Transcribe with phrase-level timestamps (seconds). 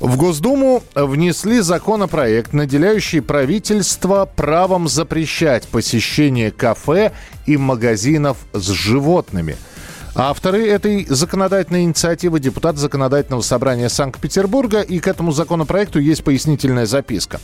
[0.00, 7.12] В Госдуму внесли законопроект, наделяющий правительство правом запрещать посещение кафе
[7.46, 9.56] и магазинов с животными.
[10.20, 17.38] Авторы этой законодательной инициативы– депутат Законодательного собрания Санкт-Петербурга, и к этому законопроекту есть пояснительная записка.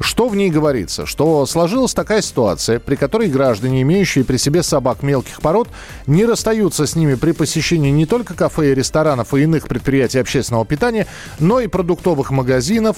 [0.00, 1.04] Что в ней говорится?
[1.04, 5.68] Что сложилась такая ситуация, при которой граждане, имеющие при себе собак мелких пород,
[6.06, 10.64] не расстаются с ними при посещении не только кафе и ресторанов и иных предприятий общественного
[10.64, 11.06] питания,
[11.38, 12.96] но и продуктовых магазинов,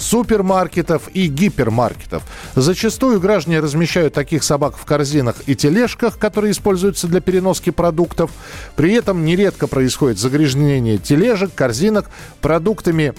[0.00, 2.22] супермаркетов и гипермаркетов.
[2.54, 8.30] Зачастую граждане размещают таких собак в корзинах и тележках, которые используются для переноски продуктов.
[8.76, 13.14] При этом нередко происходит загрязнение тележек, корзинок продуктами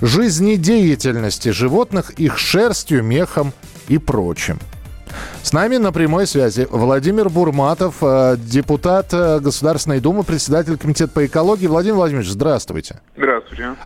[0.00, 3.52] жизнедеятельности животных, их шерстью, мехом
[3.88, 4.58] и прочим.
[5.42, 11.26] С нами на прямой связи Владимир Бурматов, э, депутат э, Государственной Думы, председатель Комитета по
[11.26, 11.66] экологии.
[11.66, 13.00] Владимир Владимирович, здравствуйте.
[13.16, 13.31] Здравствуйте.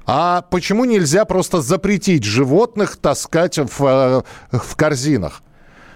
[0.06, 4.22] А почему нельзя просто запретить животных таскать в, э,
[4.58, 5.42] в корзинах?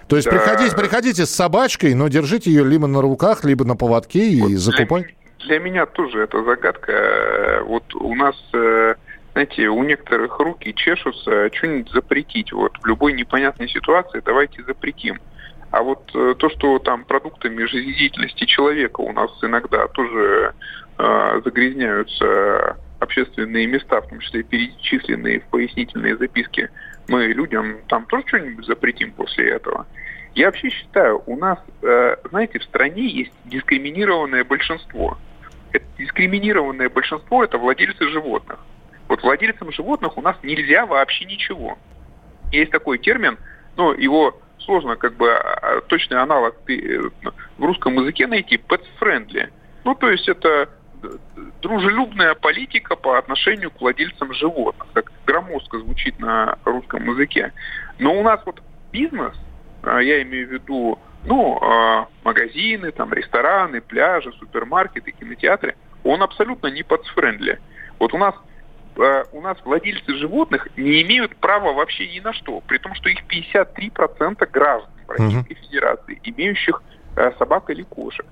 [0.07, 0.35] То есть Да.
[0.37, 4.51] приходите, приходите с собачкой, но держите ее либо на руках, либо на поводке и Вот
[4.51, 5.15] закупайте.
[5.39, 6.91] Для, для меня тоже это загадка.
[6.91, 8.95] Э, Вот у нас, э,
[9.33, 12.51] знаете, у некоторых руки чешутся что-нибудь запретить.
[12.51, 15.19] Вот в любой непонятной ситуации давайте запретим.
[15.71, 20.53] А вот то, что там продуктами жизнедеятельности человека у нас иногда тоже
[20.97, 26.69] э, загрязняются общественные места, в том числе перечисленные в пояснительные записки,
[27.07, 29.87] мы людям там тоже что-нибудь запретим после этого.
[30.35, 35.17] Я вообще считаю, у нас, э, знаете, в стране есть дискриминированное большинство.
[35.73, 38.59] Это дискриминированное большинство– это владельцы животных.
[39.09, 41.77] Вот владельцам животных у нас нельзя вообще ничего.
[42.51, 43.37] Есть такой термин,
[43.75, 46.99] но его сложно как бы а, точный аналог э,
[47.57, 49.49] в русском языке найти pets friendly.
[49.83, 50.69] Ну, то есть это
[51.61, 54.87] дружелюбная политика по отношению к владельцам животных.
[54.93, 57.53] Так громоздко звучит на русском языке.
[57.99, 59.35] Но у нас вот бизнес,
[59.83, 66.67] а, я имею в виду, ну, а, магазины, там, рестораны, пляжи, супермаркеты, кинотеатры, он абсолютно
[66.67, 67.59] не подсфрендли.
[67.99, 68.33] Вот у нас
[68.97, 73.09] э, у нас владельцы животных не имеют права вообще ни на что, при том, что
[73.09, 76.81] их 53% граждан Российской Федерации, имеющих
[77.37, 78.25] собак или кошек.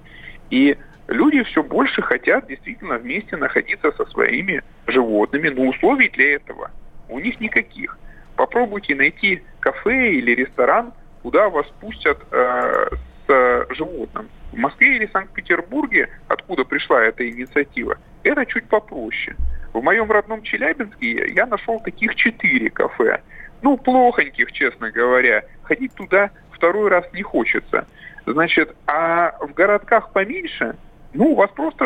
[0.50, 0.75] И
[1.09, 6.72] люди все больше хотят действительно вместе находиться со своими животными, но условий для этого
[7.09, 7.97] у них никаких.
[8.36, 10.94] Попробуйте найти кафе или ресторан,
[11.24, 12.90] куда вас пустят э,
[13.28, 14.30] с животным.
[14.53, 19.36] В Москве или Санкт-Петербурге, откуда пришла эта инициатива, это чуть попроще.
[19.74, 23.22] В моем родном Челябинске я нашел таких четыре кафе.
[23.62, 25.44] Ну, плохоньких, честно говоря.
[25.64, 27.88] Ходить туда второй раз не хочется.
[28.26, 30.76] Значит, а в городках поменьше,
[31.14, 31.84] ну, вас просто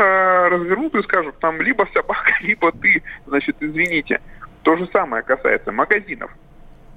[0.52, 3.04] развернут и скажут, там либо собака, либо ты.
[3.26, 4.22] Значит, извините.
[4.64, 6.32] То же самое касается магазинов,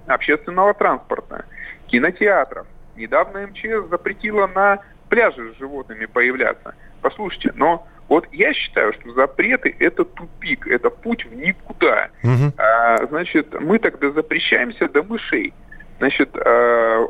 [0.07, 1.45] общественного транспорта,
[1.89, 2.67] кинотеатров.
[2.97, 6.75] Недавно МЧС запретила на пляже с животными появляться.
[7.03, 12.09] Послушайте, но вот я считаю, что запреты– это тупик, это путь в никуда.
[12.23, 12.53] Мгм.
[12.57, 15.53] А, значит, мы тогда запрещаемся до мышей.
[15.99, 17.07] Значит, а,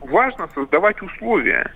[0.00, 1.72] важно создавать условия.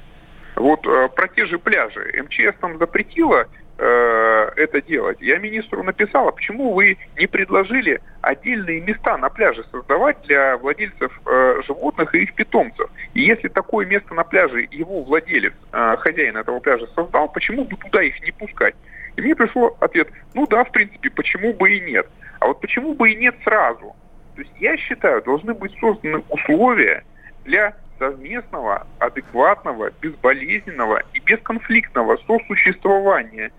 [0.56, 2.12] Вот э, про те же пляжи.
[2.22, 3.46] МЧС там запретила
[3.78, 5.20] э, это делать.
[5.20, 11.20] Я министру написал, а почему вы не предложили отдельные места на пляже создавать для владельцев
[11.26, 12.90] э, животных и их питомцев?
[13.14, 17.76] И если такое место на пляже его владелец, э, хозяин этого пляжа создал, почему бы
[17.76, 18.74] туда их не пускать?
[19.16, 22.06] И мне пришел ответ, ну да, в принципе, почему бы и нет.
[22.40, 23.94] А вот почему бы и нет сразу?
[24.34, 27.04] То есть я считаю, должны быть созданы условия
[27.44, 27.74] для
[28.12, 33.52] совместного, адекватного, безболезненного и бесконфликтного сосуществования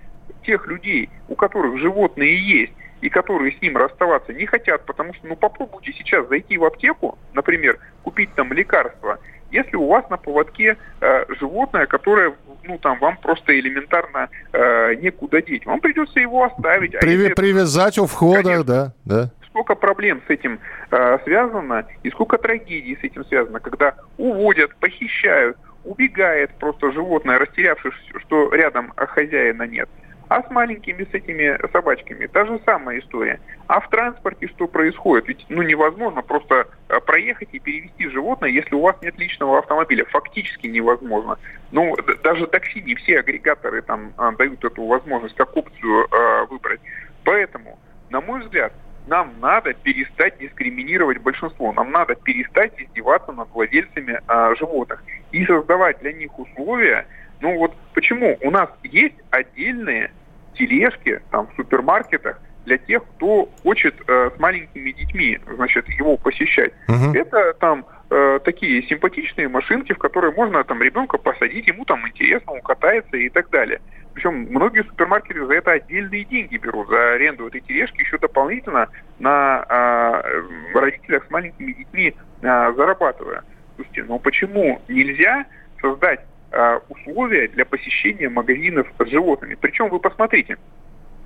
[0.45, 5.27] тех людей, у которых животные есть, и которые с ним расставаться не хотят, потому что,
[5.27, 9.19] ну, попробуйте сейчас зайти в аптеку, например, купить там лекарство,
[9.51, 12.33] если у вас на поводке э, животное, которое,
[12.63, 16.95] ну, там, вам просто элементарно э, некуда деть, вам придется его оставить.
[16.95, 18.63] А Приве- если это- Привязать у входа, Конечно.
[18.63, 19.29] да, да.
[19.53, 20.59] Сколько проблем с этим
[20.89, 27.93] э, связано и сколько трагедий с этим связано, когда уводят, похищают, убегает просто животное, растерявшись,
[28.23, 29.87] что рядом а, хозяина нет.
[30.27, 33.39] А с маленькими, с этими собачками та же самая история.
[33.67, 35.27] А в транспорте что происходит?
[35.27, 40.05] Ведь ну, невозможно просто э, проехать и перевести животное, если у вас нет личного автомобиля.
[40.05, 41.37] Фактически невозможно.
[41.71, 46.81] Ну, даже такси, не все агрегаторы там а, дают эту возможность как опцию э, выбрать.
[47.23, 47.77] Поэтому,
[48.09, 48.73] на мой взгляд,
[49.07, 51.73] нам надо перестать дискриминировать большинство.
[51.73, 57.05] Нам надо перестать издеваться над владельцами э, животных и создавать для них условия.
[57.41, 60.11] Ну вот почему у нас есть отдельные
[60.55, 66.71] тележки там в супермаркетах для тех, кто хочет э, с маленькими детьми, значит, его посещать.
[66.87, 67.13] Угу.
[67.13, 72.53] Это там э, такие симпатичные машинки, в которые можно там ребенка посадить, ему там интересно,
[72.53, 73.81] он катается и так далее.
[74.13, 78.89] Причем многие супермаркеты за это отдельные деньги берут, за аренду этой тележки еще дополнительно
[79.19, 83.43] на э, родителях с маленькими детьми э, зарабатывая.
[83.75, 85.45] Слушайте, но почему нельзя
[85.81, 86.21] создать
[86.55, 89.55] Э, условия для посещения магазинов с животными.
[89.55, 90.59] Причем вы посмотрите,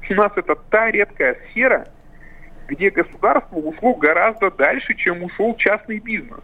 [0.09, 1.85] у нас это та редкая сфера,
[2.69, 6.39] где государство ушло гораздо дальше, чем ушел частный бизнес.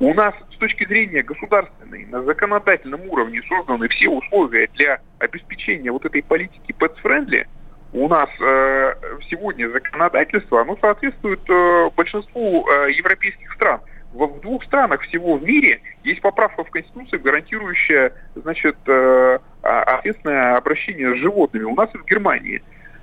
[0.00, 6.04] У нас с точки зрения государственной на законодательном уровне созданы все условия для обеспечения вот
[6.04, 7.46] этой политики pets-friendly.
[7.92, 8.94] У нас э,
[9.30, 13.80] сегодня законодательство, оно соответствует э, большинству э, европейских стран–
[14.14, 20.56] в двух странах всего в мире есть поправка в Конституцию, гарантирующая, значит, э, а, ответственное
[20.56, 21.64] обращение с животными.
[21.64, 22.62] У нас и в Германии.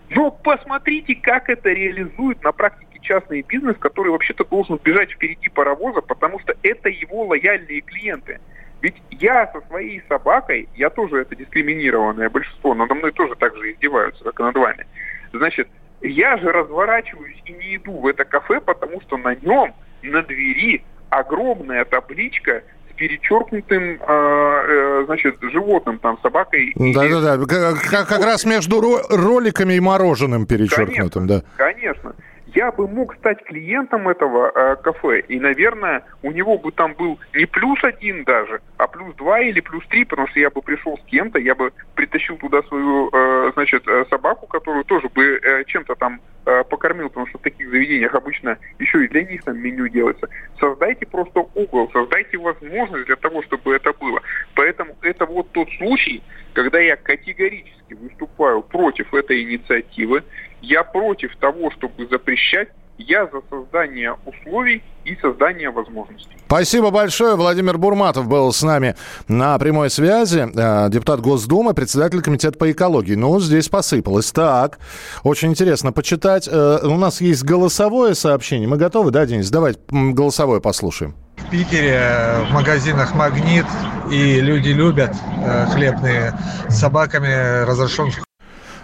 [0.09, 6.01] Но посмотрите, как это реализует на практике частный бизнес, который вообще-то должен бежать впереди паровоза,
[6.01, 8.39] потому что это его лояльные клиенты.
[8.81, 13.71] Ведь я со своей собакой, я тоже это дискриминированное большинство, надо мной тоже так же
[13.73, 14.87] издеваются, как и над вами.
[15.33, 15.67] Значит,
[16.01, 20.83] я же разворачиваюсь и не иду в это кафе, потому что на нем, на двери
[21.09, 26.73] огромная табличка с перечеркнутым, э, э, значит, животным, там, собакой.
[26.75, 31.43] Да-да-да, как, как раз между роликами и мороженым перечеркнутым, конечно, да.
[31.57, 32.15] Конечно
[32.55, 37.19] я бы мог стать клиентом этого э, кафе, и, наверное, у него бы там был
[37.33, 40.97] не плюс один даже, а плюс два или плюс три, потому что я бы пришел
[40.97, 45.63] с кем-то, я бы притащил туда свою, э, значит, э, собаку, которую тоже бы э,
[45.65, 49.59] чем-то там э, покормил, потому что в таких заведениях обычно еще и для них там
[49.59, 50.27] меню делается.
[50.59, 54.19] Создайте просто угол, создайте возможность для того, чтобы это было.
[54.55, 56.23] Поэтому это вот тот случай,
[56.53, 60.23] когда я категорически выступаю против этой инициативы,
[60.61, 62.69] я против того, чтобы запрещать
[63.07, 66.37] я за создание условий и создание возможностей.
[66.45, 67.35] Спасибо большое.
[67.35, 68.95] Владимир Бурматов был с нами
[69.27, 70.47] на прямой связи.
[70.55, 73.15] Э, депутат Госдумы, председатель комитета по экологии.
[73.15, 74.31] Ну, здесь посыпалось.
[74.31, 74.79] Так,
[75.23, 76.47] очень интересно почитать.
[76.51, 78.67] Э, у нас есть голосовое сообщение.
[78.67, 79.49] Мы готовы, да, Денис?
[79.49, 81.15] Давайте голосовое послушаем.
[81.37, 83.65] В Питере в магазинах «Магнит»
[84.11, 86.33] и люди любят э, хлебные.
[86.69, 88.30] С собаками разрешен Э,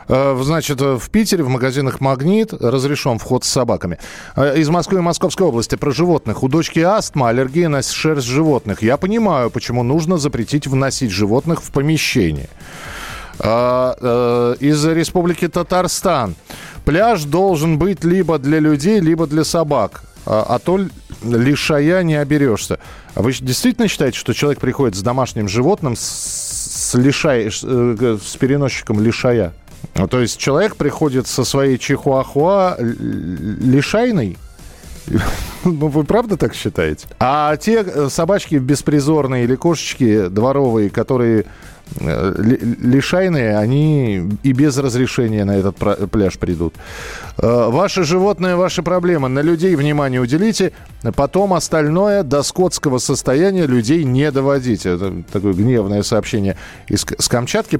[0.08, 4.00] значит, в Питере в магазинах «Магнит» разрешен вход с собаками.
[4.36, 6.44] Э, из Москвы и Московской области про животных.
[6.44, 8.82] У дочки астма, аллергия на шерсть животных.
[8.82, 12.50] Я понимаю, почему нужно запретить вносить животных в помещение.
[13.40, 16.36] Э, из Республики Татарстан.
[16.86, 20.04] Пляж должен быть либо для людей, либо для собак.
[20.26, 20.80] А то
[21.24, 22.80] лишая не оберешься.
[23.16, 29.02] А вы действительно считаете, что человек приходит с домашним животным, с, с, лишай, с переносчиком
[29.02, 29.54] лишая?
[29.96, 34.38] Ну, то есть человек приходит со своей чихуахуа лишайной,
[35.64, 37.08] ну, вы правда так считаете?
[37.20, 41.46] А те э, собачки беспризорные или кошечки дворовые, которые
[42.00, 45.78] э, лишайные, они и без разрешения на этот
[46.12, 46.74] пляж придут.
[47.38, 49.30] Э, ваше животное, ваши проблемы.
[49.30, 50.74] На людей внимание уделите.
[51.16, 54.96] Потом остальное до скотского состояния людей не доводите.
[54.96, 57.80] Это такое гневное сообщение из с Камчатки.